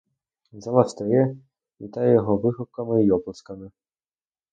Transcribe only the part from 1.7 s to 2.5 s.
вітає його